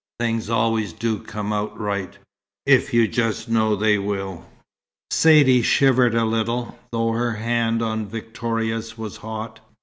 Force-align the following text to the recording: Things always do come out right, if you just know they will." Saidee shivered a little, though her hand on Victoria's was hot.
Things 0.19 0.49
always 0.49 0.93
do 0.93 1.19
come 1.19 1.53
out 1.53 1.79
right, 1.79 2.17
if 2.65 2.91
you 2.91 3.07
just 3.07 3.47
know 3.47 3.75
they 3.75 3.99
will." 3.99 4.47
Saidee 5.11 5.61
shivered 5.61 6.15
a 6.15 6.25
little, 6.25 6.79
though 6.91 7.11
her 7.11 7.33
hand 7.33 7.83
on 7.83 8.07
Victoria's 8.07 8.97
was 8.97 9.17
hot. 9.17 9.59